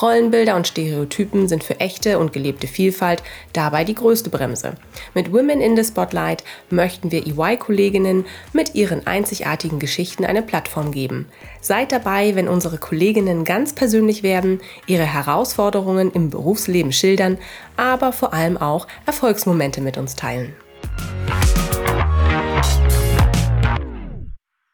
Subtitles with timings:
[0.00, 3.22] Rollenbilder und Stereotypen sind für echte und gelebte Vielfalt
[3.54, 4.74] dabei die größte Bremse.
[5.14, 11.26] Mit Women in the Spotlight möchten wir EY-Kolleginnen mit ihren einzigartigen Geschichten eine Plattform geben.
[11.62, 17.38] Seid dabei, wenn unsere Kolleginnen ganz persönlich werden, ihre Herausforderungen im Berufsleben schildern,
[17.76, 20.54] aber vor allem auch Erfolgsmomente mit uns teilen.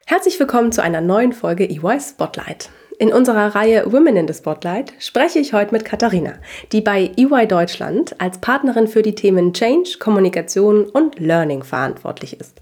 [0.04, 2.70] Herzlich willkommen zu einer neuen Folge EY Spotlight.
[3.02, 6.34] In unserer Reihe Women in the Spotlight spreche ich heute mit Katharina,
[6.70, 12.60] die bei EY Deutschland als Partnerin für die Themen Change, Kommunikation und Learning verantwortlich ist.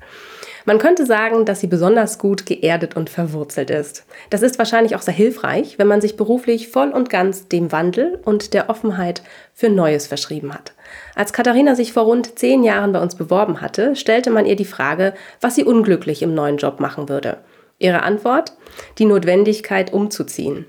[0.65, 4.07] Man könnte sagen, dass sie besonders gut geerdet und verwurzelt ist.
[4.31, 8.19] Das ist wahrscheinlich auch sehr hilfreich, wenn man sich beruflich voll und ganz dem Wandel
[8.25, 9.21] und der Offenheit
[9.53, 10.73] für Neues verschrieben hat.
[11.15, 14.65] Als Katharina sich vor rund zehn Jahren bei uns beworben hatte, stellte man ihr die
[14.65, 17.37] Frage, was sie unglücklich im neuen Job machen würde.
[17.81, 18.53] Ihre Antwort?
[18.99, 20.67] Die Notwendigkeit umzuziehen.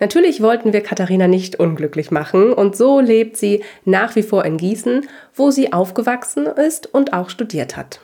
[0.00, 4.56] Natürlich wollten wir Katharina nicht unglücklich machen und so lebt sie nach wie vor in
[4.56, 8.00] Gießen, wo sie aufgewachsen ist und auch studiert hat.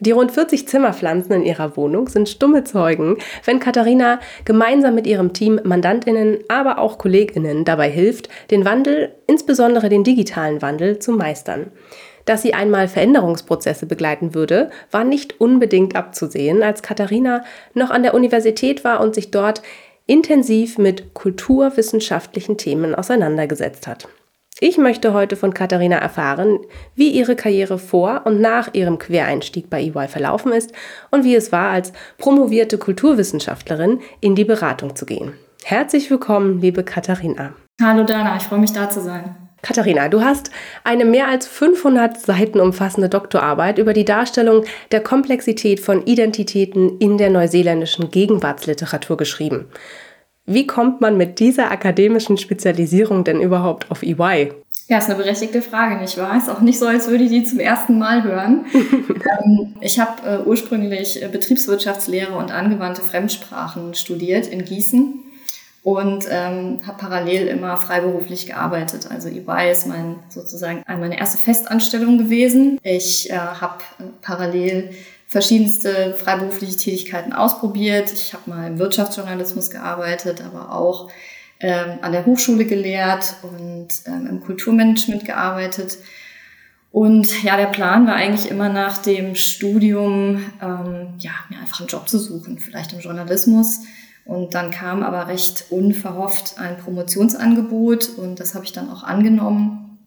[0.00, 5.32] Die rund 40 Zimmerpflanzen in ihrer Wohnung sind stumme Zeugen, wenn Katharina gemeinsam mit ihrem
[5.32, 11.70] Team Mandantinnen, aber auch Kolleginnen dabei hilft, den Wandel, insbesondere den digitalen Wandel, zu meistern.
[12.24, 18.14] Dass sie einmal Veränderungsprozesse begleiten würde, war nicht unbedingt abzusehen, als Katharina noch an der
[18.14, 19.62] Universität war und sich dort
[20.06, 24.08] intensiv mit kulturwissenschaftlichen Themen auseinandergesetzt hat.
[24.60, 26.60] Ich möchte heute von Katharina erfahren,
[26.94, 30.72] wie ihre Karriere vor und nach ihrem Quereinstieg bei EY verlaufen ist
[31.10, 35.32] und wie es war, als promovierte Kulturwissenschaftlerin in die Beratung zu gehen.
[35.64, 37.54] Herzlich willkommen, liebe Katharina.
[37.82, 39.41] Hallo Dana, ich freue mich da zu sein.
[39.62, 40.50] Katharina, du hast
[40.82, 47.16] eine mehr als 500 Seiten umfassende Doktorarbeit über die Darstellung der Komplexität von Identitäten in
[47.16, 49.66] der neuseeländischen Gegenwartsliteratur geschrieben.
[50.46, 54.52] Wie kommt man mit dieser akademischen Spezialisierung denn überhaupt auf EY?
[54.88, 56.36] Ja, ist eine berechtigte Frage, nicht wahr?
[56.36, 58.66] Ist auch nicht so, als würde ich die zum ersten Mal hören.
[58.74, 65.22] ähm, ich habe äh, ursprünglich äh, Betriebswirtschaftslehre und angewandte Fremdsprachen studiert in Gießen
[65.82, 69.08] und ähm, habe parallel immer freiberuflich gearbeitet.
[69.10, 72.78] Also EY ist mein sozusagen meine erste Festanstellung gewesen.
[72.84, 74.90] Ich äh, habe äh, parallel
[75.26, 78.12] verschiedenste freiberufliche Tätigkeiten ausprobiert.
[78.12, 81.10] Ich habe mal im Wirtschaftsjournalismus gearbeitet, aber auch
[81.58, 85.98] ähm, an der Hochschule gelehrt und ähm, im Kulturmanagement gearbeitet.
[86.92, 91.88] Und ja, der Plan war eigentlich immer nach dem Studium, ähm, ja, mir einfach einen
[91.88, 93.80] Job zu suchen, vielleicht im Journalismus
[94.24, 99.98] und dann kam aber recht unverhofft ein Promotionsangebot und das habe ich dann auch angenommen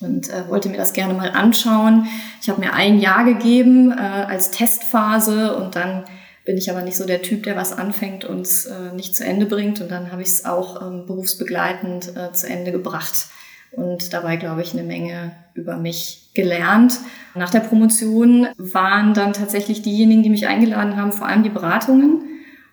[0.00, 2.06] und äh, wollte mir das gerne mal anschauen.
[2.40, 6.04] Ich habe mir ein Jahr gegeben äh, als Testphase und dann
[6.44, 9.24] bin ich aber nicht so der Typ, der was anfängt und es äh, nicht zu
[9.24, 9.80] Ende bringt.
[9.80, 13.28] Und dann habe ich es auch ähm, berufsbegleitend äh, zu Ende gebracht
[13.72, 16.98] und dabei, glaube ich, eine Menge über mich gelernt.
[17.34, 22.22] Nach der Promotion waren dann tatsächlich diejenigen, die mich eingeladen haben, vor allem die Beratungen.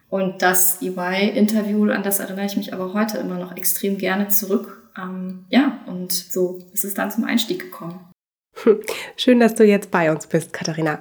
[0.09, 4.89] Und das EY-Interview, an das erinnere ich mich aber heute immer noch extrem gerne zurück.
[4.97, 7.99] Ähm, ja, und so ist es dann zum Einstieg gekommen.
[9.17, 10.99] Schön, dass du jetzt bei uns bist, Katharina.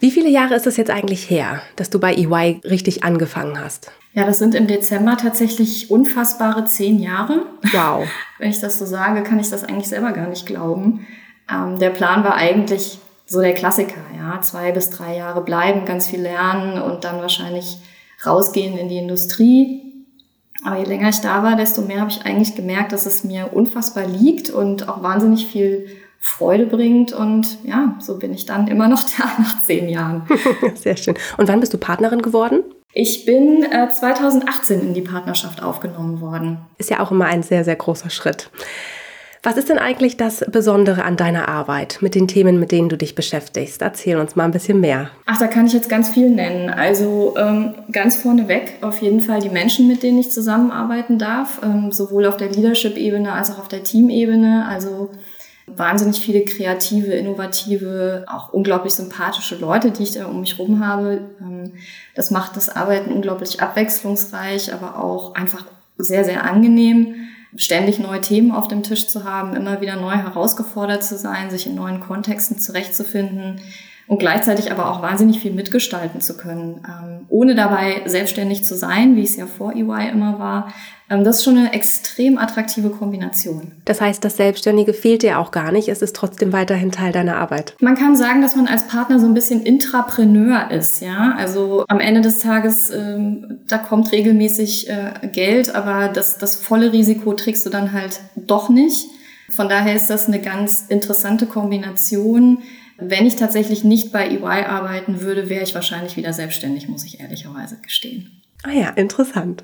[0.00, 3.90] Wie viele Jahre ist es jetzt eigentlich her, dass du bei EY richtig angefangen hast?
[4.14, 7.46] Ja, das sind im Dezember tatsächlich unfassbare zehn Jahre.
[7.72, 8.08] Wow.
[8.38, 11.06] Wenn ich das so sage, kann ich das eigentlich selber gar nicht glauben.
[11.50, 16.06] Ähm, der Plan war eigentlich so der Klassiker, ja, zwei bis drei Jahre bleiben, ganz
[16.06, 17.78] viel lernen und dann wahrscheinlich
[18.24, 19.84] rausgehen in die Industrie.
[20.64, 23.52] Aber je länger ich da war, desto mehr habe ich eigentlich gemerkt, dass es mir
[23.52, 25.86] unfassbar liegt und auch wahnsinnig viel
[26.18, 27.12] Freude bringt.
[27.12, 30.26] Und ja, so bin ich dann immer noch da nach zehn Jahren.
[30.74, 31.14] Sehr schön.
[31.36, 32.64] Und wann bist du Partnerin geworden?
[32.92, 36.58] Ich bin äh, 2018 in die Partnerschaft aufgenommen worden.
[36.78, 38.50] Ist ja auch immer ein sehr, sehr großer Schritt.
[39.42, 42.96] Was ist denn eigentlich das Besondere an deiner Arbeit mit den Themen, mit denen du
[42.96, 43.80] dich beschäftigst?
[43.82, 45.10] Erzähl uns mal ein bisschen mehr.
[45.26, 46.70] Ach, da kann ich jetzt ganz viel nennen.
[46.70, 51.92] Also ähm, ganz vorneweg auf jeden Fall die Menschen, mit denen ich zusammenarbeiten darf, ähm,
[51.92, 54.66] sowohl auf der Leadership-Ebene als auch auf der Team-Ebene.
[54.68, 55.10] Also
[55.66, 61.20] wahnsinnig viele kreative, innovative, auch unglaublich sympathische Leute, die ich da um mich rum habe.
[61.40, 61.74] Ähm,
[62.16, 65.64] das macht das Arbeiten unglaublich abwechslungsreich, aber auch einfach
[65.96, 67.27] sehr, sehr angenehm.
[67.56, 71.66] Ständig neue Themen auf dem Tisch zu haben, immer wieder neu herausgefordert zu sein, sich
[71.66, 73.60] in neuen Kontexten zurechtzufinden
[74.08, 79.16] und gleichzeitig aber auch wahnsinnig viel mitgestalten zu können, ähm, ohne dabei selbstständig zu sein,
[79.16, 80.72] wie es ja vor EY immer war.
[81.10, 83.72] Ähm, das ist schon eine extrem attraktive Kombination.
[83.84, 87.36] Das heißt, das Selbstständige fehlt dir auch gar nicht, es ist trotzdem weiterhin Teil deiner
[87.36, 87.74] Arbeit.
[87.80, 91.34] Man kann sagen, dass man als Partner so ein bisschen Intrapreneur ist, ja.
[91.36, 96.92] Also am Ende des Tages, ähm, da kommt regelmäßig äh, Geld, aber das, das volle
[96.92, 99.06] Risiko trägst du dann halt doch nicht.
[99.50, 102.58] Von daher ist das eine ganz interessante Kombination
[102.98, 107.20] wenn ich tatsächlich nicht bei EY arbeiten würde, wäre ich wahrscheinlich wieder selbstständig, muss ich
[107.20, 108.42] ehrlicherweise gestehen.
[108.64, 109.62] Ah ja, interessant.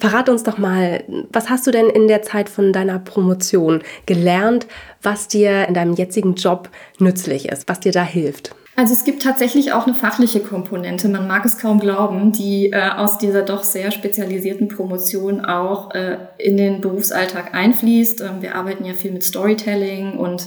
[0.00, 4.66] Verrat uns doch mal, was hast du denn in der Zeit von deiner Promotion gelernt,
[5.02, 6.68] was dir in deinem jetzigen Job
[6.98, 8.54] nützlich ist, was dir da hilft?
[8.74, 12.90] Also es gibt tatsächlich auch eine fachliche Komponente, man mag es kaum glauben, die äh,
[12.90, 18.20] aus dieser doch sehr spezialisierten Promotion auch äh, in den Berufsalltag einfließt.
[18.20, 20.46] Ähm, wir arbeiten ja viel mit Storytelling und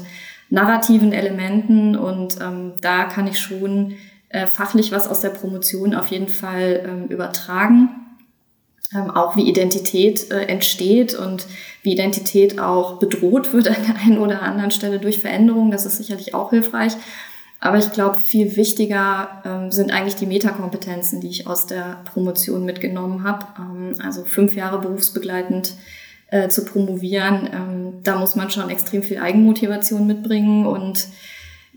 [0.52, 3.96] narrativen Elementen und ähm, da kann ich schon
[4.30, 7.90] äh, fachlich was aus der Promotion auf jeden Fall ähm, übertragen.
[8.94, 11.48] Ähm, auch wie Identität äh, entsteht und
[11.82, 15.72] wie Identität auch bedroht wird an der einen oder anderen Stelle durch Veränderungen.
[15.72, 16.94] Das ist sicherlich auch hilfreich.
[17.62, 22.66] Aber ich glaube, viel wichtiger ähm, sind eigentlich die Metakompetenzen, die ich aus der Promotion
[22.66, 23.46] mitgenommen habe.
[23.58, 25.76] Ähm, also fünf Jahre berufsbegleitend
[26.32, 31.08] äh, zu promovieren, ähm, da muss man schon extrem viel Eigenmotivation mitbringen und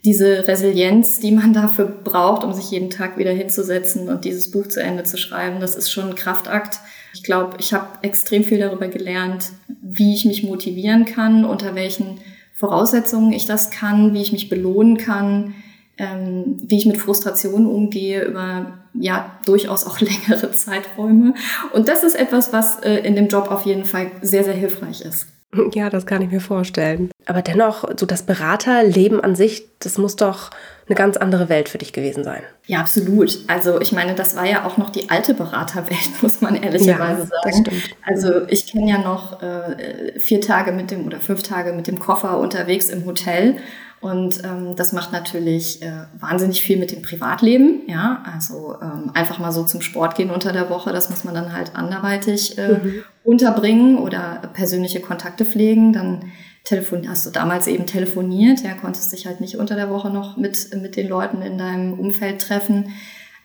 [0.04, 4.68] diese Resilienz, die man dafür braucht, um sich jeden Tag wieder hinzusetzen und dieses Buch
[4.68, 6.78] zu Ende zu schreiben, das ist schon ein Kraftakt.
[7.12, 9.50] Ich glaube, ich habe extrem viel darüber gelernt,
[9.82, 12.20] wie ich mich motivieren kann, unter welchen
[12.54, 15.54] Voraussetzungen ich das kann, wie ich mich belohnen kann,
[15.98, 21.34] ähm, wie ich mit Frustration umgehe über ja durchaus auch längere Zeiträume.
[21.72, 25.02] Und das ist etwas, was äh, in dem Job auf jeden Fall sehr, sehr hilfreich
[25.02, 25.28] ist.
[25.74, 27.10] Ja, das kann ich mir vorstellen.
[27.26, 30.50] Aber dennoch, so das Beraterleben an sich, das muss doch
[30.86, 32.42] eine ganz andere Welt für dich gewesen sein.
[32.66, 33.38] Ja, absolut.
[33.46, 37.26] Also ich meine, das war ja auch noch die alte Beraterwelt, muss man ehrlicherweise ja,
[37.26, 37.40] sagen.
[37.44, 37.96] Das stimmt.
[38.04, 41.98] Also ich kenne ja noch äh, vier Tage mit dem oder fünf Tage mit dem
[41.98, 43.56] Koffer unterwegs im Hotel
[44.04, 45.90] und ähm, das macht natürlich äh,
[46.20, 47.80] wahnsinnig viel mit dem Privatleben.
[47.86, 51.32] Ja, also ähm, einfach mal so zum Sport gehen unter der Woche, das muss man
[51.32, 53.02] dann halt anderweitig äh, mhm.
[53.24, 55.94] unterbringen oder persönliche Kontakte pflegen.
[55.94, 56.32] Dann
[56.64, 60.36] telefon hast du damals eben telefoniert, ja, konntest dich halt nicht unter der Woche noch
[60.36, 62.90] mit, mit den Leuten in deinem Umfeld treffen.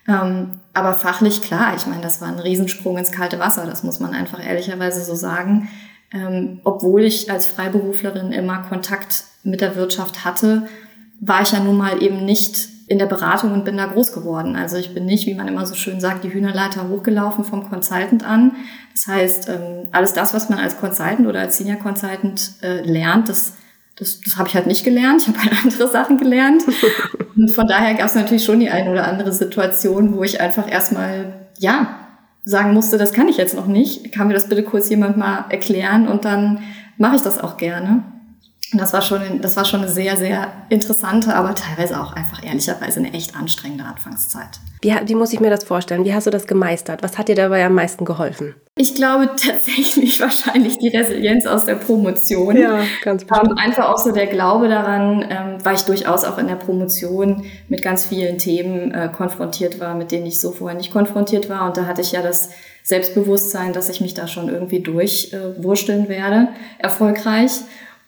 [0.06, 3.98] Ähm, aber fachlich klar, ich meine, das war ein Riesensprung ins kalte Wasser, das muss
[3.98, 5.70] man einfach ehrlicherweise so sagen.
[6.12, 10.66] Ähm, obwohl ich als Freiberuflerin immer Kontakt mit der Wirtschaft hatte,
[11.20, 14.56] war ich ja nun mal eben nicht in der Beratung und bin da groß geworden.
[14.56, 18.24] Also ich bin nicht, wie man immer so schön sagt, die Hühnerleiter hochgelaufen vom Consultant
[18.24, 18.52] an.
[18.92, 23.28] Das heißt, ähm, alles das, was man als Consultant oder als Senior Consultant äh, lernt,
[23.28, 23.54] das,
[23.96, 25.22] das, das habe ich halt nicht gelernt.
[25.22, 26.64] Ich habe halt andere Sachen gelernt.
[27.36, 30.68] Und von daher gab es natürlich schon die eine oder andere Situation, wo ich einfach
[30.68, 31.96] erstmal, ja,
[32.44, 34.10] sagen musste, das kann ich jetzt noch nicht.
[34.10, 36.64] Kann mir das bitte kurz jemand mal erklären und dann
[36.98, 38.02] mache ich das auch gerne.
[38.72, 42.44] Und das war schon, das war schon eine sehr, sehr interessante, aber teilweise auch einfach
[42.44, 44.60] ehrlicherweise eine echt anstrengende Anfangszeit.
[44.80, 46.04] Wie, wie muss ich mir das vorstellen?
[46.04, 47.02] Wie hast du das gemeistert?
[47.02, 48.54] Was hat dir dabei am meisten geholfen?
[48.76, 52.56] Ich glaube tatsächlich wahrscheinlich die Resilienz aus der Promotion.
[52.56, 53.50] Ja, ganz bestimmt.
[53.50, 57.44] Ähm, einfach auch so der Glaube daran, ähm, weil ich durchaus auch in der Promotion
[57.68, 61.66] mit ganz vielen Themen äh, konfrontiert war, mit denen ich so vorher nicht konfrontiert war.
[61.66, 62.50] Und da hatte ich ja das
[62.84, 67.50] Selbstbewusstsein, dass ich mich da schon irgendwie durchwursteln äh, werde, erfolgreich.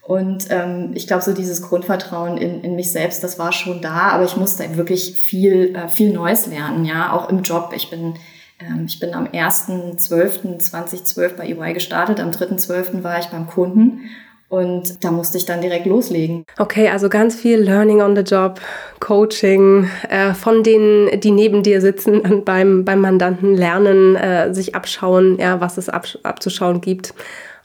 [0.05, 4.09] Und ähm, ich glaube, so dieses Grundvertrauen in, in mich selbst, das war schon da,
[4.09, 7.71] aber ich musste wirklich viel, äh, viel Neues lernen, ja, auch im Job.
[7.73, 8.15] Ich bin,
[8.59, 13.01] ähm, ich bin am 1.12.2012 bei EY gestartet, am 3.12.
[13.03, 14.09] war ich beim Kunden
[14.53, 16.45] und da musste ich dann direkt loslegen.
[16.59, 18.61] Okay, also ganz viel Learning on the Job,
[18.99, 24.75] Coaching, äh, von denen, die neben dir sitzen und beim, beim Mandanten lernen, äh, sich
[24.75, 27.13] abschauen, ja, was es ab, abzuschauen gibt.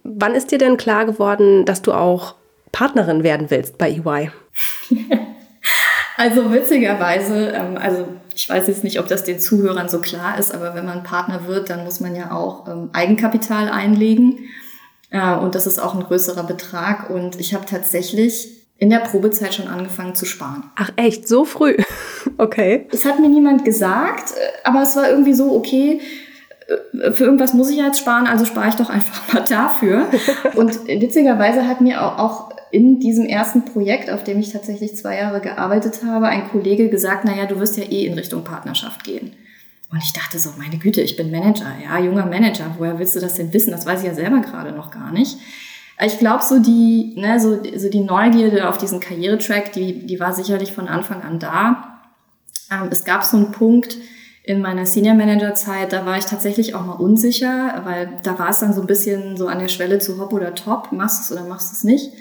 [0.03, 2.35] Wann ist dir denn klar geworden, dass du auch
[2.73, 4.31] Partnerin werden willst bei EY?
[6.17, 10.55] also witzigerweise, ähm, also ich weiß jetzt nicht, ob das den Zuhörern so klar ist,
[10.55, 14.39] aber wenn man Partner wird, dann muss man ja auch ähm, Eigenkapital einlegen.
[15.11, 17.11] Äh, und das ist auch ein größerer Betrag.
[17.11, 20.71] Und ich habe tatsächlich in der Probezeit schon angefangen zu sparen.
[20.77, 21.77] Ach echt, so früh?
[22.39, 22.87] okay.
[22.93, 26.01] Es hat mir niemand gesagt, äh, aber es war irgendwie so, okay,
[27.13, 30.07] für irgendwas muss ich jetzt sparen, also spare ich doch einfach mal dafür.
[30.55, 35.41] Und witzigerweise hat mir auch in diesem ersten Projekt, auf dem ich tatsächlich zwei Jahre
[35.41, 39.33] gearbeitet habe, ein Kollege gesagt, naja, du wirst ja eh in Richtung Partnerschaft gehen.
[39.91, 42.75] Und ich dachte so, meine Güte, ich bin Manager, ja, junger Manager.
[42.77, 43.71] Woher willst du das denn wissen?
[43.71, 45.39] Das weiß ich ja selber gerade noch gar nicht.
[46.05, 50.35] Ich glaube, so die, ne, so, so die Neugierde auf diesen Karrieretrack, die, die war
[50.35, 52.01] sicherlich von Anfang an da.
[52.71, 53.97] Ähm, es gab so einen Punkt
[54.49, 58.49] in meiner Senior Manager Zeit, da war ich tatsächlich auch mal unsicher, weil da war
[58.49, 61.35] es dann so ein bisschen so an der Schwelle zu Hop oder Top, machst du
[61.35, 62.13] es oder machst du es nicht.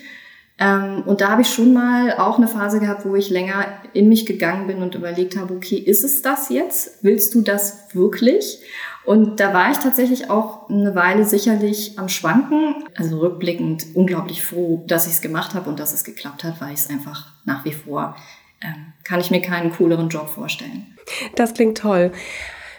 [0.59, 4.09] Ähm, und da habe ich schon mal auch eine Phase gehabt, wo ich länger in
[4.09, 7.01] mich gegangen bin und überlegt habe, okay, ist es das jetzt?
[7.01, 8.59] Willst du das wirklich?
[9.05, 12.83] Und da war ich tatsächlich auch eine Weile sicherlich am Schwanken.
[12.97, 16.73] Also rückblickend unglaublich froh, dass ich es gemacht habe und dass es geklappt hat, weil
[16.73, 18.17] ich es einfach nach wie vor,
[18.61, 20.97] ähm, kann ich mir keinen cooleren Job vorstellen.
[21.35, 22.11] Das klingt toll.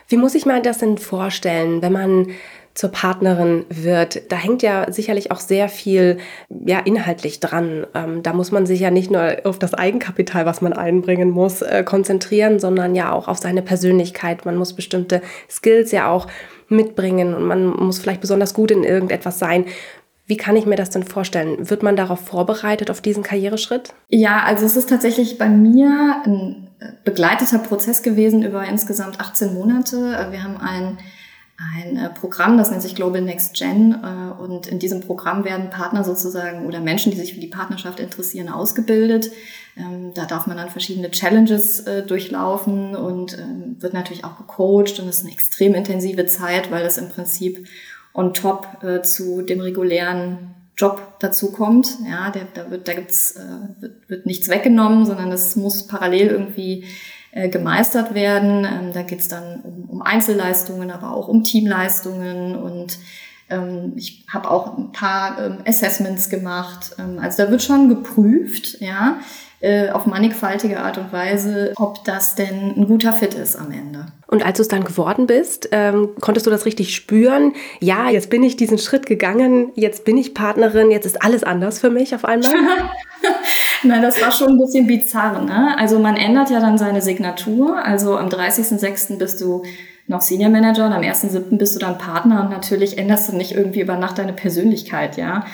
[0.09, 2.29] Wie muss ich mir das denn vorstellen, wenn man
[2.79, 6.19] zur Partnerin wird, da hängt ja sicherlich auch sehr viel
[6.49, 7.89] ja, inhaltlich dran.
[7.93, 11.61] Ähm, da muss man sich ja nicht nur auf das Eigenkapital, was man einbringen muss,
[11.61, 14.45] äh, konzentrieren, sondern ja auch auf seine Persönlichkeit.
[14.45, 16.29] Man muss bestimmte Skills ja auch
[16.69, 19.65] mitbringen und man muss vielleicht besonders gut in irgendetwas sein.
[20.29, 21.71] Wie kann ich mir das denn vorstellen?
[21.71, 23.95] Wird man darauf vorbereitet, auf diesen Karriereschritt?
[24.09, 26.69] Ja, also es ist tatsächlich bei mir ein
[27.03, 30.29] begleiteter Prozess gewesen über insgesamt 18 Monate.
[30.31, 30.99] Wir haben ein
[31.59, 33.93] ein äh, Programm, das nennt sich Global Next Gen.
[33.93, 37.99] Äh, und in diesem Programm werden Partner sozusagen oder Menschen, die sich für die Partnerschaft
[37.99, 39.33] interessieren, ausgebildet.
[39.77, 45.01] Ähm, da darf man dann verschiedene Challenges äh, durchlaufen und ähm, wird natürlich auch gecoacht.
[45.01, 47.67] Und es ist eine extrem intensive Zeit, weil das im Prinzip
[48.19, 48.67] on top
[49.05, 51.99] zu dem regulären Job dazu kommt.
[52.09, 53.39] Ja, der, da wird, da gibt's,
[53.81, 56.85] wird, wird nichts weggenommen, sondern das muss parallel irgendwie
[57.31, 58.65] äh, gemeistert werden.
[58.65, 62.99] Ähm, da geht es dann um, um, Einzelleistungen, aber auch um Teamleistungen und
[63.51, 66.97] ähm, ich habe auch ein paar ähm, Assessments gemacht.
[66.99, 69.19] Ähm, also da wird schon geprüft, ja,
[69.61, 74.07] äh, auf mannigfaltige Art und Weise, ob das denn ein guter Fit ist am Ende.
[74.29, 77.55] Und als du es dann geworden bist, ähm, konntest du das richtig spüren?
[77.81, 81.81] Ja, jetzt bin ich diesen Schritt gegangen, jetzt bin ich Partnerin, jetzt ist alles anders
[81.81, 82.53] für mich auf einmal?
[83.83, 85.43] Nein, das war schon ein bisschen bizarr.
[85.43, 85.77] Ne?
[85.79, 87.83] Also man ändert ja dann seine Signatur.
[87.85, 89.19] Also am 30.06.
[89.19, 89.63] bist du
[90.07, 91.59] noch Senior Manager und am 1.07.
[91.59, 95.45] bist du dann Partner und natürlich änderst du nicht irgendwie über Nacht deine Persönlichkeit, ja.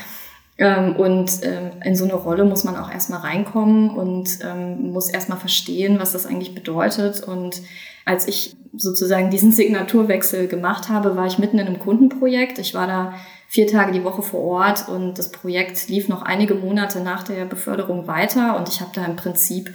[0.57, 5.11] Ähm, und ähm, in so eine Rolle muss man auch erstmal reinkommen und ähm, muss
[5.11, 7.23] erstmal verstehen, was das eigentlich bedeutet.
[7.23, 7.61] Und
[8.05, 12.59] als ich sozusagen diesen Signaturwechsel gemacht habe, war ich mitten in einem Kundenprojekt.
[12.59, 13.15] Ich war da
[13.49, 17.45] vier Tage die Woche vor Ort und das Projekt lief noch einige Monate nach der
[17.45, 19.73] Beförderung weiter und ich habe da im Prinzip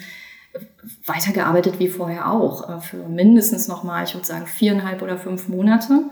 [1.05, 6.03] weitergearbeitet wie vorher auch, äh, für mindestens nochmal, ich würde sagen, viereinhalb oder fünf Monate.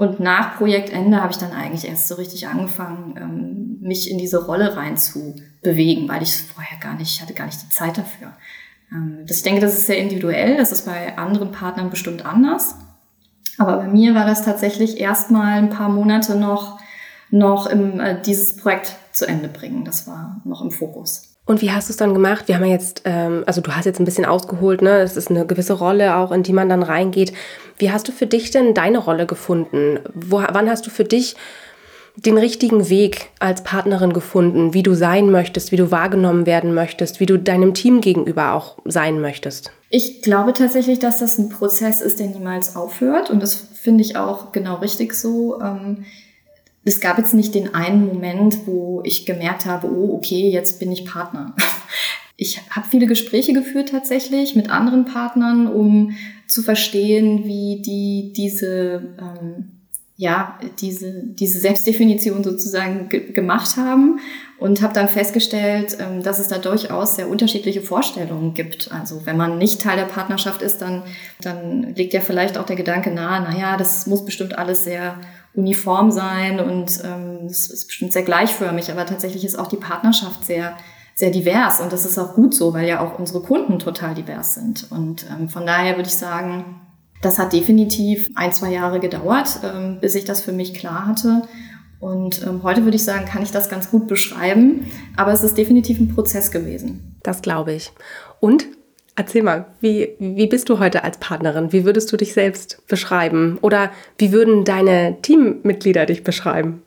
[0.00, 4.46] Und nach Projektende habe ich dann eigentlich erst so richtig angefangen, ähm, mich in diese
[4.46, 8.32] Rolle rein zu bewegen, weil ich vorher gar nicht, hatte gar nicht die Zeit dafür.
[8.90, 12.76] Ähm, ich denke, das ist sehr individuell, das ist bei anderen Partnern bestimmt anders.
[13.58, 16.80] Aber bei mir war das tatsächlich erstmal ein paar Monate noch,
[17.28, 19.84] noch im, äh, dieses Projekt zu Ende bringen.
[19.84, 21.29] Das war noch im Fokus.
[21.50, 22.46] Und wie hast du es dann gemacht?
[22.46, 25.00] Wir haben ja jetzt, ähm, also du hast jetzt ein bisschen ausgeholt, ne?
[25.00, 27.32] Es ist eine gewisse Rolle auch, in die man dann reingeht.
[27.76, 29.98] Wie hast du für dich denn deine Rolle gefunden?
[30.14, 31.34] Wo, wann hast du für dich
[32.14, 37.18] den richtigen Weg als Partnerin gefunden, wie du sein möchtest, wie du wahrgenommen werden möchtest,
[37.18, 39.72] wie du deinem Team gegenüber auch sein möchtest?
[39.88, 43.28] Ich glaube tatsächlich, dass das ein Prozess ist, der niemals aufhört.
[43.28, 45.60] Und das finde ich auch genau richtig so.
[45.60, 46.04] Ähm,
[46.84, 50.92] es gab jetzt nicht den einen Moment, wo ich gemerkt habe, oh, okay, jetzt bin
[50.92, 51.54] ich Partner.
[52.42, 59.14] Ich habe viele Gespräche geführt tatsächlich mit anderen Partnern, um zu verstehen, wie die diese
[59.20, 59.72] ähm,
[60.16, 64.20] ja diese diese Selbstdefinition sozusagen ge gemacht haben
[64.58, 68.90] und habe dann festgestellt, ähm, dass es da durchaus sehr unterschiedliche Vorstellungen gibt.
[68.90, 71.02] Also wenn man nicht Teil der Partnerschaft ist, dann
[71.42, 75.20] dann liegt ja vielleicht auch der Gedanke nahe, na ja, das muss bestimmt alles sehr
[75.54, 80.44] uniform sein und ähm, es ist bestimmt sehr gleichförmig, aber tatsächlich ist auch die Partnerschaft
[80.44, 80.76] sehr
[81.20, 84.54] sehr divers und das ist auch gut so, weil ja auch unsere Kunden total divers
[84.54, 84.90] sind.
[84.90, 86.80] Und ähm, von daher würde ich sagen,
[87.22, 91.42] das hat definitiv ein, zwei Jahre gedauert, ähm, bis ich das für mich klar hatte.
[92.00, 95.58] Und ähm, heute würde ich sagen, kann ich das ganz gut beschreiben, aber es ist
[95.58, 97.18] definitiv ein Prozess gewesen.
[97.22, 97.92] Das glaube ich.
[98.40, 98.66] Und
[99.20, 101.74] Erzähl mal, wie, wie bist du heute als Partnerin?
[101.74, 103.58] Wie würdest du dich selbst beschreiben?
[103.60, 106.80] Oder wie würden deine Teammitglieder dich beschreiben?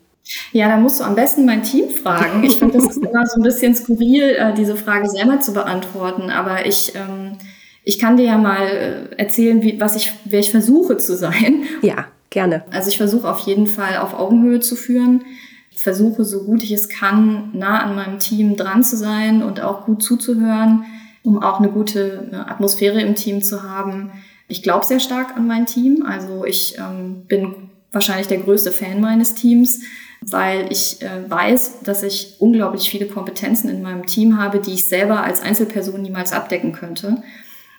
[0.50, 2.42] Ja, da musst du am besten mein Team fragen.
[2.42, 6.28] Ich finde, das ist immer so ein bisschen skurril, äh, diese Frage selber zu beantworten.
[6.30, 7.38] Aber ich, ähm,
[7.84, 11.62] ich kann dir ja mal äh, erzählen, wie, was ich, wer ich versuche zu sein.
[11.82, 12.64] Ja, gerne.
[12.72, 15.22] Also ich versuche auf jeden Fall auf Augenhöhe zu führen.
[15.70, 19.60] Ich versuche, so gut ich es kann, nah an meinem Team dran zu sein und
[19.60, 20.84] auch gut zuzuhören
[21.24, 24.12] um auch eine gute Atmosphäre im Team zu haben.
[24.46, 26.04] Ich glaube sehr stark an mein Team.
[26.06, 27.54] Also ich ähm, bin
[27.92, 29.80] wahrscheinlich der größte Fan meines Teams,
[30.20, 34.86] weil ich äh, weiß, dass ich unglaublich viele Kompetenzen in meinem Team habe, die ich
[34.86, 37.22] selber als Einzelperson niemals abdecken könnte.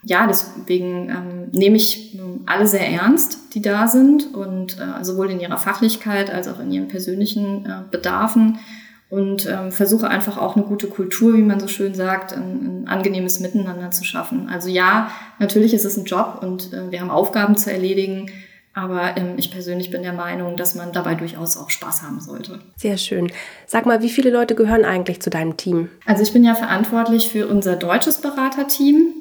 [0.03, 5.39] Ja, deswegen ähm, nehme ich alle sehr ernst, die da sind und äh, sowohl in
[5.39, 8.59] ihrer Fachlichkeit als auch in ihren persönlichen äh, Bedarfen
[9.09, 12.87] und ähm, versuche einfach auch eine gute Kultur, wie man so schön sagt, ein, ein
[12.87, 14.49] angenehmes Miteinander zu schaffen.
[14.49, 18.31] Also ja, natürlich ist es ein Job und äh, wir haben Aufgaben zu erledigen,
[18.73, 22.59] aber ähm, ich persönlich bin der Meinung, dass man dabei durchaus auch Spaß haben sollte.
[22.75, 23.31] Sehr schön.
[23.67, 25.89] Sag mal, wie viele Leute gehören eigentlich zu deinem Team?
[26.05, 29.13] Also ich bin ja verantwortlich für unser deutsches Beraterteam,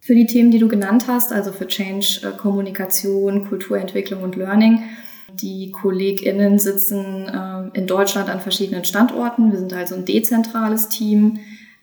[0.00, 4.82] für die Themen, die du genannt hast, also für Change, äh, Kommunikation, Kulturentwicklung und Learning.
[5.40, 9.52] Die KollegInnen sitzen äh, in Deutschland an verschiedenen Standorten.
[9.52, 11.38] Wir sind also ein dezentrales Team.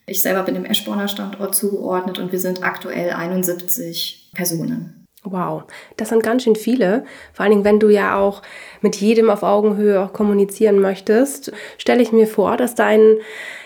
[0.07, 5.05] Ich selber bin dem Eschborner Standort zugeordnet und wir sind aktuell 71 Personen.
[5.23, 5.63] Wow,
[5.97, 7.03] das sind ganz schön viele.
[7.33, 8.43] Vor allen Dingen, wenn du ja auch
[8.81, 13.17] mit jedem auf Augenhöhe auch kommunizieren möchtest, stelle ich mir vor, dass dein,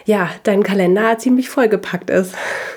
[0.05, 2.33] ja, dein Kalender ziemlich vollgepackt ist.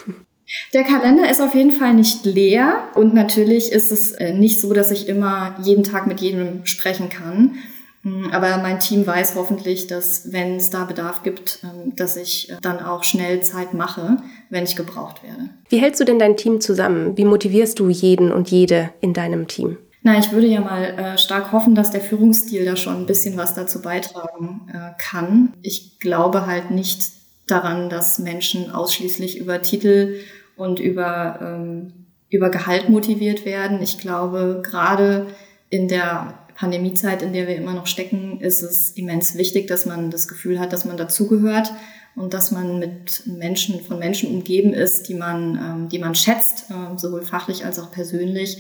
[0.73, 4.73] Der Kalender ist auf jeden Fall nicht leer und natürlich ist es äh, nicht so,
[4.73, 7.57] dass ich immer jeden Tag mit jedem sprechen kann.
[8.03, 12.51] Mm, aber mein Team weiß hoffentlich, dass wenn es da Bedarf gibt, ähm, dass ich
[12.51, 14.19] äh, dann auch schnell Zeit mache,
[14.51, 15.51] wenn ich gebraucht werde.
[15.69, 17.17] Wie hältst du denn dein Team zusammen?
[17.17, 19.79] Wie motivierst du jeden und jede in deinem Team?
[20.05, 23.37] Na, ich würde ja mal äh, stark hoffen, dass der Führungsstil da schon ein bisschen
[23.37, 25.53] was dazu beitragen äh, kann.
[25.63, 27.13] Ich glaube halt nicht
[27.47, 30.17] daran, dass Menschen ausschließlich über Titel
[30.57, 31.93] und über, ähm,
[32.31, 33.83] über Gehalt motiviert werden.
[33.83, 35.27] Ich glaube, gerade
[35.71, 40.11] in der Pandemiezeit, in der wir immer noch stecken, ist es immens wichtig, dass man
[40.11, 41.73] das Gefühl hat, dass man dazugehört
[42.15, 46.71] und dass man mit Menschen, von Menschen umgeben ist, die man, ähm, die man schätzt,
[46.71, 48.59] äh, sowohl fachlich als auch persönlich.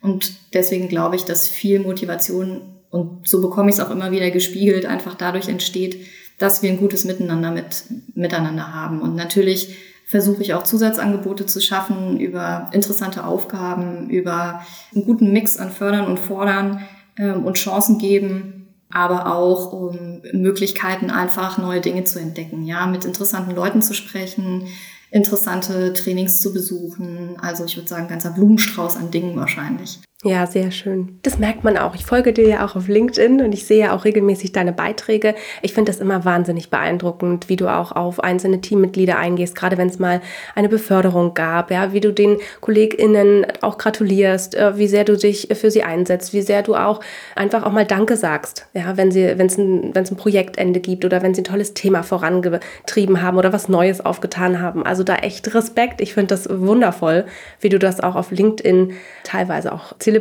[0.00, 4.30] Und deswegen glaube ich, dass viel Motivation und so bekomme ich es auch immer wieder
[4.30, 6.06] gespiegelt, einfach dadurch entsteht,
[6.38, 9.00] dass wir ein gutes Miteinander mit, miteinander haben.
[9.00, 9.74] Und natürlich
[10.06, 14.60] versuche ich auch Zusatzangebote zu schaffen über interessante Aufgaben, über
[14.94, 16.80] einen guten Mix an Fördern und Fordern,
[17.16, 23.04] ähm, und Chancen geben, aber auch um Möglichkeiten, einfach neue Dinge zu entdecken, ja, mit
[23.04, 24.66] interessanten Leuten zu sprechen,
[25.10, 27.36] interessante Trainings zu besuchen.
[27.40, 30.00] Also ich würde sagen, ganzer Blumenstrauß an Dingen wahrscheinlich.
[30.26, 31.18] Ja, sehr schön.
[31.22, 31.94] Das merkt man auch.
[31.94, 35.34] Ich folge dir ja auch auf LinkedIn und ich sehe ja auch regelmäßig deine Beiträge.
[35.60, 39.88] Ich finde das immer wahnsinnig beeindruckend, wie du auch auf einzelne Teammitglieder eingehst, gerade wenn
[39.88, 40.22] es mal
[40.54, 45.48] eine Beförderung gab, ja, wie du den KollegInnen auch gratulierst, äh, wie sehr du dich
[45.52, 47.00] für sie einsetzt, wie sehr du auch
[47.36, 50.80] einfach auch mal Danke sagst, ja, wenn sie, wenn es ein, wenn es ein Projektende
[50.80, 54.86] gibt oder wenn sie ein tolles Thema vorangetrieben haben oder was Neues aufgetan haben.
[54.86, 56.00] Also da echt Respekt.
[56.00, 57.26] Ich finde das wundervoll,
[57.60, 60.13] wie du das auch auf LinkedIn teilweise auch zelebrierst,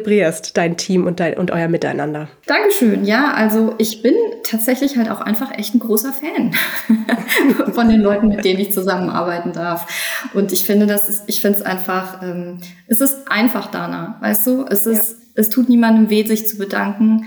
[0.57, 2.27] dein Team und, dein, und euer Miteinander.
[2.45, 3.05] Dankeschön.
[3.05, 6.53] Ja, also ich bin tatsächlich halt auch einfach echt ein großer Fan
[7.73, 9.87] von den Leuten, mit denen ich zusammenarbeiten darf.
[10.33, 14.47] Und ich finde, das ist, ich finde es einfach, ähm, es ist einfach, Dana, weißt
[14.47, 14.65] du?
[14.69, 15.17] Es ist, ja.
[15.35, 17.25] es tut niemandem weh, sich zu bedanken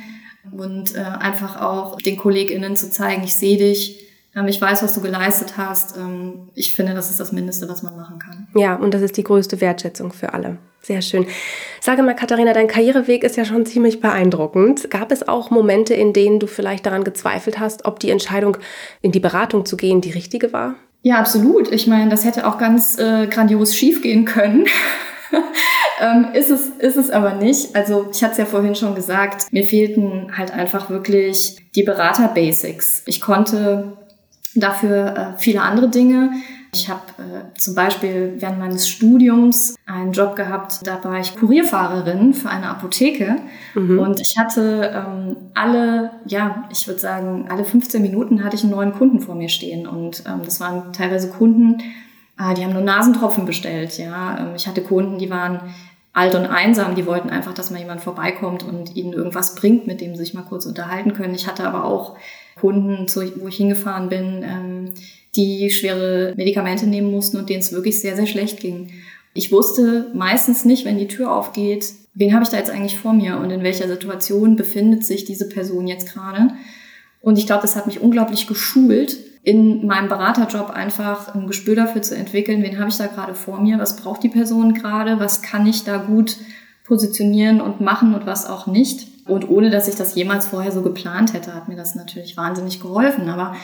[0.53, 4.95] und äh, einfach auch den KollegInnen zu zeigen, ich sehe dich, ähm, ich weiß, was
[4.95, 5.97] du geleistet hast.
[5.97, 8.47] Ähm, ich finde, das ist das Mindeste, was man machen kann.
[8.55, 10.59] Ja, und das ist die größte Wertschätzung für alle.
[10.87, 11.27] Sehr schön.
[11.81, 14.89] Sage mal, Katharina, dein Karriereweg ist ja schon ziemlich beeindruckend.
[14.89, 18.57] Gab es auch Momente, in denen du vielleicht daran gezweifelt hast, ob die Entscheidung,
[19.03, 20.77] in die Beratung zu gehen, die richtige war?
[21.03, 21.73] Ja, absolut.
[21.73, 24.69] Ich meine, das hätte auch ganz äh, grandios schiefgehen können.
[26.01, 27.75] ähm, ist, es, ist es aber nicht.
[27.75, 33.03] Also ich hatte es ja vorhin schon gesagt, mir fehlten halt einfach wirklich die Berater-Basics.
[33.07, 33.97] Ich konnte
[34.55, 36.31] dafür äh, viele andere Dinge.
[36.77, 42.35] Ich habe äh, zum Beispiel während meines Studiums einen Job gehabt, da war ich Kurierfahrerin
[42.35, 43.37] für eine Apotheke
[43.75, 43.99] mhm.
[43.99, 48.73] und ich hatte ähm, alle, ja, ich würde sagen, alle 15 Minuten hatte ich einen
[48.73, 51.79] neuen Kunden vor mir stehen und ähm, das waren teilweise Kunden,
[52.39, 54.39] äh, die haben nur Nasentropfen bestellt, ja.
[54.39, 55.61] Ähm, ich hatte Kunden, die waren
[56.13, 60.01] alt und einsam, die wollten einfach, dass mal jemand vorbeikommt und ihnen irgendwas bringt, mit
[60.01, 61.35] dem sie sich mal kurz unterhalten können.
[61.35, 62.17] Ich hatte aber auch
[62.59, 64.95] Kunden, wo ich hingefahren bin, ähm,
[65.35, 68.91] die schwere Medikamente nehmen mussten und denen es wirklich sehr, sehr schlecht ging.
[69.35, 73.13] Ich wusste meistens nicht, wenn die Tür aufgeht, wen habe ich da jetzt eigentlich vor
[73.13, 76.51] mir und in welcher Situation befindet sich diese Person jetzt gerade.
[77.21, 82.03] Und ich glaube, das hat mich unglaublich geschult, in meinem Beraterjob einfach ein Gespür dafür
[82.03, 85.41] zu entwickeln, wen habe ich da gerade vor mir, was braucht die Person gerade, was
[85.41, 86.37] kann ich da gut
[86.85, 89.07] positionieren und machen und was auch nicht.
[89.27, 92.81] Und ohne dass ich das jemals vorher so geplant hätte, hat mir das natürlich wahnsinnig
[92.81, 93.29] geholfen.
[93.29, 93.55] Aber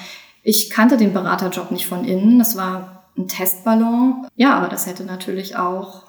[0.43, 2.39] ich kannte den Beraterjob nicht von innen.
[2.39, 4.27] Das war ein Testballon.
[4.37, 6.03] Ja, aber das hätte natürlich auch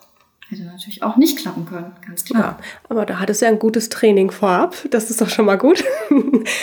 [0.50, 2.42] hätte natürlich auch nicht klappen können, ganz klar.
[2.42, 2.58] Ja,
[2.90, 4.76] aber da hattest du ja ein gutes Training vorab.
[4.92, 5.84] Das ist doch schon mal gut.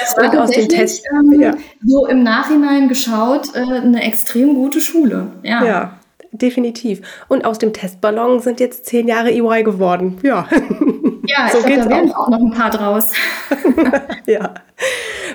[0.00, 1.54] Das war Und aus dem Test ähm, ja.
[1.85, 5.33] so im Nachhinein geschaut äh, eine extrem gute Schule.
[5.42, 5.64] Ja.
[5.64, 5.98] ja,
[6.33, 7.00] definitiv.
[7.28, 10.18] Und aus dem Testballon sind jetzt zehn Jahre EY geworden.
[10.22, 10.48] Ja.
[11.31, 12.27] Ja, so ich glaube, da werden auch.
[12.27, 13.12] auch noch ein paar draus.
[14.27, 14.55] ja.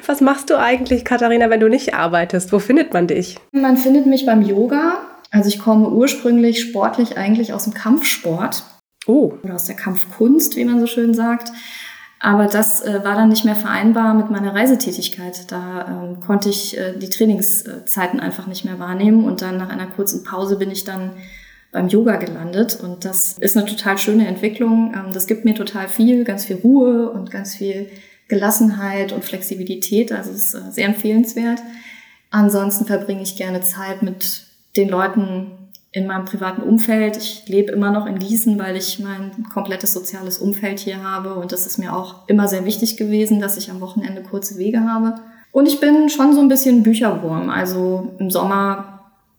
[0.06, 2.52] Was machst du eigentlich, Katharina, wenn du nicht arbeitest?
[2.52, 3.38] Wo findet man dich?
[3.52, 4.98] Man findet mich beim Yoga.
[5.32, 8.64] Also ich komme ursprünglich sportlich eigentlich aus dem Kampfsport.
[9.08, 9.34] Oh.
[9.44, 11.52] Oder aus der Kampfkunst, wie man so schön sagt.
[12.20, 15.52] Aber das äh, war dann nicht mehr vereinbar mit meiner Reisetätigkeit.
[15.52, 19.26] Da ähm, konnte ich äh, die Trainingszeiten einfach nicht mehr wahrnehmen.
[19.26, 21.12] Und dann nach einer kurzen Pause bin ich dann
[21.76, 22.80] beim Yoga gelandet.
[22.82, 24.94] Und das ist eine total schöne Entwicklung.
[24.96, 27.90] Ähm, das gibt mir total viel, ganz viel Ruhe und ganz viel
[28.30, 30.14] Gelassenheit und Flexibilität.
[30.14, 31.60] Also es ist äh, sehr empfehlenswert.
[32.32, 34.46] Ansonsten verbringe ich gerne Zeit mit
[34.78, 35.52] den Leuten
[35.92, 37.18] in meinem privaten Umfeld.
[37.18, 41.36] Ich lebe immer noch in Gießen, weil ich mein komplettes soziales Umfeld hier habe.
[41.36, 44.80] Und das ist mir auch immer sehr wichtig gewesen, dass ich am Wochenende kurze Wege
[44.80, 45.16] habe.
[45.52, 47.50] Und ich bin schon so ein bisschen Bücherwurm.
[47.50, 48.95] Also im Sommer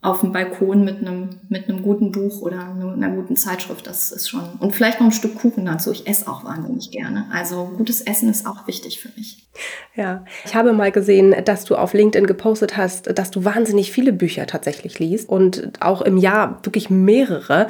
[0.07, 4.29] auf dem Balkon mit einem, mit einem guten Buch oder einer guten Zeitschrift, das ist
[4.29, 4.45] schon.
[4.61, 5.90] Und vielleicht noch ein Stück Kuchen dazu.
[5.90, 7.27] Ich esse auch wahnsinnig gerne.
[7.33, 9.49] Also gutes Essen ist auch wichtig für mich.
[9.97, 14.12] Ja, ich habe mal gesehen, dass du auf LinkedIn gepostet hast, dass du wahnsinnig viele
[14.12, 17.66] Bücher tatsächlich liest und auch im Jahr wirklich mehrere.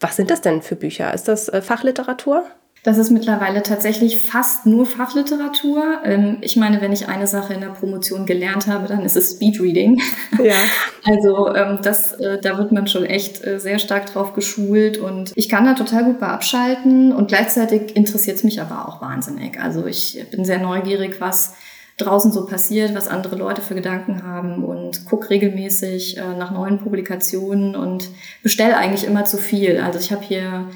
[0.00, 1.14] Was sind das denn für Bücher?
[1.14, 2.44] Ist das äh, Fachliteratur?
[2.86, 5.98] Das ist mittlerweile tatsächlich fast nur Fachliteratur.
[6.04, 9.32] Ähm, ich meine, wenn ich eine Sache in der Promotion gelernt habe, dann ist es
[9.32, 10.00] Speedreading.
[10.42, 10.54] Ja.
[11.08, 15.30] Also ähm, das, äh, da wird man schon echt äh, sehr stark drauf geschult und
[15.36, 19.60] ich kann da total gut bei abschalten und gleichzeitig interessiert es mich aber auch wahnsinnig.
[19.60, 21.54] Also ich bin sehr neugierig, was
[21.98, 26.78] draußen so passiert, was andere Leute für Gedanken haben und gucke regelmäßig äh, nach neuen
[26.78, 28.08] Publikationen und
[28.42, 29.78] bestelle eigentlich immer zu viel.
[29.78, 30.66] Also ich habe hier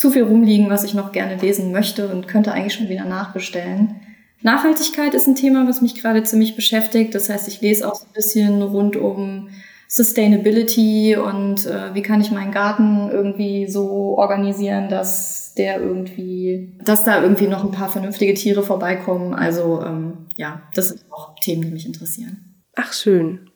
[0.00, 3.96] zu viel rumliegen, was ich noch gerne lesen möchte und könnte eigentlich schon wieder nachbestellen.
[4.40, 7.14] Nachhaltigkeit ist ein Thema, was mich gerade ziemlich beschäftigt.
[7.14, 9.50] Das heißt, ich lese auch so ein bisschen rund um
[9.88, 17.04] Sustainability und äh, wie kann ich meinen Garten irgendwie so organisieren, dass der irgendwie, dass
[17.04, 19.34] da irgendwie noch ein paar vernünftige Tiere vorbeikommen.
[19.34, 22.62] Also ähm, ja, das sind auch Themen, die mich interessieren.
[22.74, 23.50] Ach schön.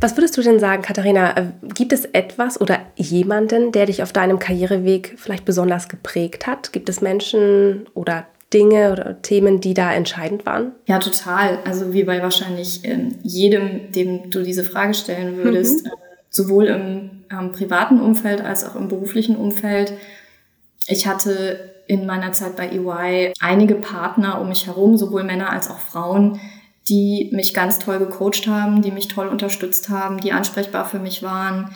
[0.00, 1.36] Was würdest du denn sagen, Katharina?
[1.36, 6.72] Äh, gibt es etwas oder jemanden, der dich auf deinem Karriereweg vielleicht besonders geprägt hat?
[6.72, 10.72] Gibt es Menschen oder Dinge oder Themen, die da entscheidend waren?
[10.86, 11.58] Ja, total.
[11.64, 15.90] Also wie bei wahrscheinlich ähm, jedem, dem du diese Frage stellen würdest, mhm.
[15.90, 15.94] äh,
[16.30, 19.92] sowohl im ähm, privaten Umfeld als auch im beruflichen Umfeld.
[20.86, 25.68] Ich hatte in meiner Zeit bei EY einige Partner um mich herum, sowohl Männer als
[25.68, 26.40] auch Frauen,
[26.90, 31.22] die mich ganz toll gecoacht haben, die mich toll unterstützt haben, die ansprechbar für mich
[31.22, 31.70] waren,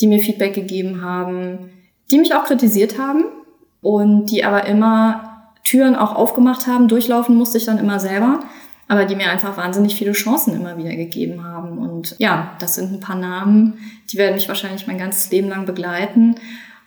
[0.00, 1.70] die mir Feedback gegeben haben,
[2.10, 3.24] die mich auch kritisiert haben
[3.80, 6.86] und die aber immer Türen auch aufgemacht haben.
[6.86, 8.40] Durchlaufen musste ich dann immer selber,
[8.88, 11.78] aber die mir einfach wahnsinnig viele Chancen immer wieder gegeben haben.
[11.78, 13.78] Und ja, das sind ein paar Namen,
[14.12, 16.36] die werden mich wahrscheinlich mein ganzes Leben lang begleiten.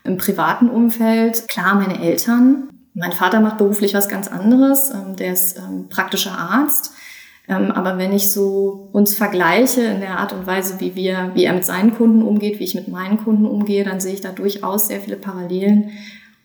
[0.04, 2.70] Im privaten Umfeld, klar, meine Eltern.
[2.94, 4.92] Mein Vater macht beruflich was ganz anderes.
[4.92, 6.94] Ähm, der ist ähm, praktischer Arzt.
[7.52, 11.44] Ähm, aber wenn ich so uns vergleiche in der Art und Weise, wie wir, wie
[11.44, 14.32] er mit seinen Kunden umgeht, wie ich mit meinen Kunden umgehe, dann sehe ich da
[14.32, 15.92] durchaus sehr viele Parallelen.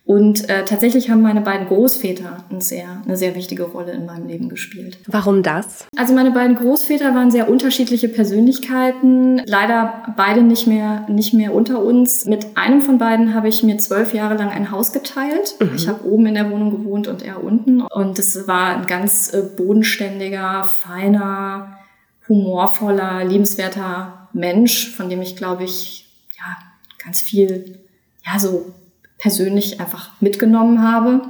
[0.07, 4.25] Und äh, tatsächlich haben meine beiden Großväter ein sehr, eine sehr wichtige Rolle in meinem
[4.25, 4.99] Leben gespielt.
[5.05, 5.85] Warum das?
[5.97, 9.41] Also meine beiden Großväter waren sehr unterschiedliche Persönlichkeiten.
[9.45, 12.23] Leider beide nicht mehr, nicht mehr unter uns.
[12.23, 15.55] Mit einem von beiden habe ich mir zwölf Jahre lang ein Haus geteilt.
[15.59, 15.71] Mhm.
[15.75, 17.81] Ich habe oben in der Wohnung gewohnt und er unten.
[17.81, 21.79] Und es war ein ganz äh, bodenständiger, feiner,
[22.29, 26.05] humorvoller, liebenswerter Mensch, von dem ich, glaube ich,
[26.37, 26.55] ja,
[27.03, 27.79] ganz viel,
[28.25, 28.73] ja, so
[29.17, 31.21] persönlich einfach mitgenommen habe.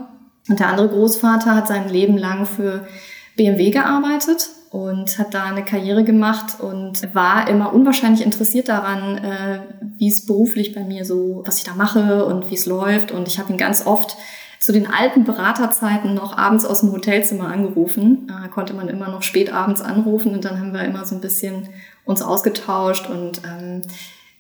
[0.50, 2.88] Und der andere Großvater hat sein Leben lang für
[3.36, 9.60] BMW gearbeitet und hat da eine Karriere gemacht und war immer unwahrscheinlich interessiert daran, äh,
[9.98, 13.12] wie es beruflich bei mir so, was ich da mache und wie es läuft.
[13.12, 14.18] Und ich habe ihn ganz oft
[14.60, 18.28] zu den alten Beraterzeiten noch abends aus dem Hotelzimmer angerufen.
[18.28, 21.22] Da konnte man immer noch spät abends anrufen und dann haben wir immer so ein
[21.22, 21.70] bisschen
[22.04, 23.82] uns ausgetauscht und ähm,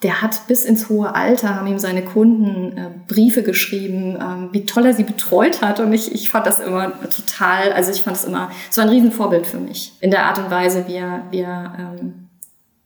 [0.03, 4.65] der hat bis ins hohe Alter, haben ihm seine Kunden äh, Briefe geschrieben, ähm, wie
[4.65, 5.79] toll er sie betreut hat.
[5.79, 8.91] Und ich, ich fand das immer total, also ich fand es immer, es war ein
[8.91, 12.29] Riesenvorbild für mich in der Art und Weise, wie er, wie er, ähm,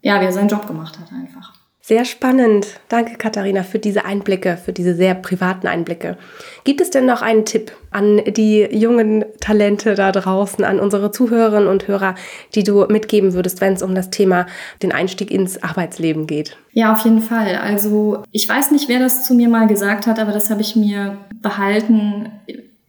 [0.01, 1.53] ja, wie er seinen Job gemacht hat einfach.
[1.83, 2.67] Sehr spannend.
[2.89, 6.15] Danke, Katharina, für diese Einblicke, für diese sehr privaten Einblicke.
[6.63, 11.67] Gibt es denn noch einen Tipp an die jungen Talente da draußen, an unsere Zuhörerinnen
[11.67, 12.13] und Hörer,
[12.53, 14.45] die du mitgeben würdest, wenn es um das Thema
[14.83, 16.55] den Einstieg ins Arbeitsleben geht?
[16.71, 17.55] Ja, auf jeden Fall.
[17.55, 20.75] Also ich weiß nicht, wer das zu mir mal gesagt hat, aber das habe ich
[20.75, 22.31] mir behalten.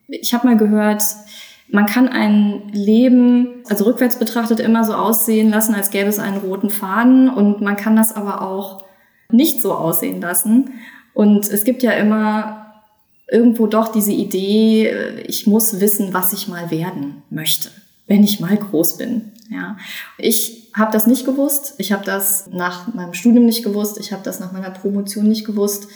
[0.07, 1.02] Ich habe mal gehört,
[1.70, 6.37] man kann ein Leben, also rückwärts betrachtet, immer so aussehen lassen, als gäbe es einen
[6.37, 8.82] roten Faden und man kann das aber auch
[9.33, 10.71] nicht so aussehen lassen.
[11.14, 12.62] Und es gibt ja immer
[13.31, 17.71] irgendwo doch diese Idee, ich muss wissen, was ich mal werden möchte,
[18.07, 19.33] wenn ich mal groß bin.
[19.51, 19.77] Ja,
[20.18, 21.75] ich habe das nicht gewusst.
[21.79, 23.99] Ich habe das nach meinem Studium nicht gewusst.
[23.99, 25.88] Ich habe das nach meiner Promotion nicht gewusst.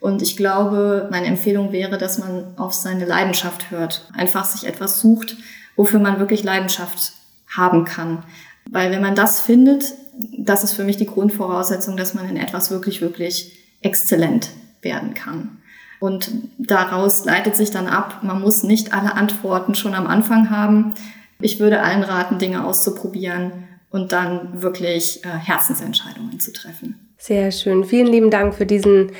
[0.00, 4.08] Und ich glaube, meine Empfehlung wäre, dass man auf seine Leidenschaft hört.
[4.14, 5.36] Einfach sich etwas sucht,
[5.76, 7.12] wofür man wirklich Leidenschaft
[7.48, 8.24] haben kann.
[8.70, 12.70] Weil wenn man das findet, das ist für mich die Grundvoraussetzung, dass man in etwas
[12.70, 14.50] wirklich, wirklich exzellent
[14.82, 15.58] werden kann.
[16.00, 20.94] Und daraus leitet sich dann ab, man muss nicht alle Antworten schon am Anfang haben.
[21.40, 23.52] Ich würde allen raten, Dinge auszuprobieren
[23.90, 27.14] und dann wirklich äh, Herzensentscheidungen zu treffen.
[27.16, 27.84] Sehr schön.
[27.84, 29.12] Vielen lieben Dank für diesen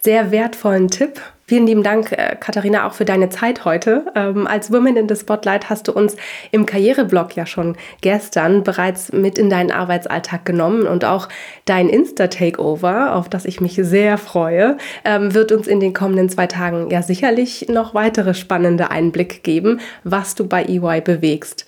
[0.00, 1.20] sehr wertvollen Tipp.
[1.50, 4.04] Vielen lieben Dank, äh, Katharina, auch für deine Zeit heute.
[4.14, 6.14] Ähm, als Women in the Spotlight hast du uns
[6.52, 11.28] im Karriereblog ja schon gestern bereits mit in deinen Arbeitsalltag genommen und auch
[11.64, 16.46] dein Insta-Takeover, auf das ich mich sehr freue, ähm, wird uns in den kommenden zwei
[16.46, 21.66] Tagen ja sicherlich noch weitere spannende Einblick geben, was du bei EY bewegst.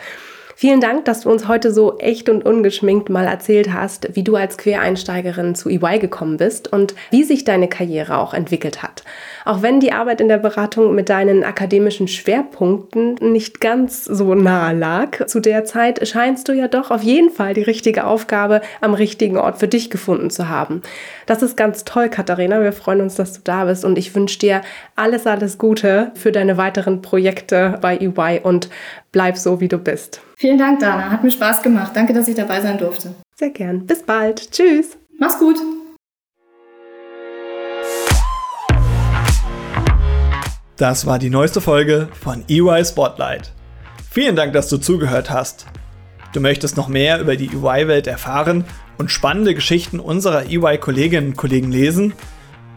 [0.54, 4.36] Vielen Dank, dass du uns heute so echt und ungeschminkt mal erzählt hast, wie du
[4.36, 9.02] als Quereinsteigerin zu EY gekommen bist und wie sich deine Karriere auch entwickelt hat.
[9.44, 14.76] Auch wenn die Arbeit in der Beratung mit deinen akademischen Schwerpunkten nicht ganz so nahe
[14.76, 18.94] lag, zu der Zeit scheinst du ja doch auf jeden Fall die richtige Aufgabe am
[18.94, 20.82] richtigen Ort für dich gefunden zu haben.
[21.26, 22.62] Das ist ganz toll, Katharina.
[22.62, 24.60] Wir freuen uns, dass du da bist und ich wünsche dir
[24.96, 28.68] alles, alles Gute für deine weiteren Projekte bei EY und
[29.12, 30.20] bleib so, wie du bist.
[30.36, 31.10] Vielen Dank, Dana.
[31.10, 31.92] Hat mir Spaß gemacht.
[31.94, 33.14] Danke, dass ich dabei sein durfte.
[33.36, 33.86] Sehr gern.
[33.86, 34.50] Bis bald.
[34.50, 34.96] Tschüss.
[35.18, 35.56] Mach's gut.
[40.76, 43.52] Das war die neueste Folge von EY Spotlight.
[44.10, 45.66] Vielen Dank, dass du zugehört hast.
[46.32, 48.64] Du möchtest noch mehr über die EY-Welt erfahren
[48.98, 52.14] und spannende Geschichten unserer EY-Kolleginnen und Kollegen lesen?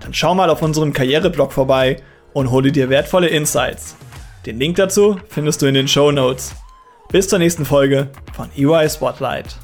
[0.02, 1.98] Dann schau mal auf unserem Karriereblog vorbei
[2.34, 3.96] und hole dir wertvolle Insights.
[4.46, 6.54] Den Link dazu findest du in den Show Notes.
[7.10, 9.56] Bis zur nächsten Folge von EY Spotlight.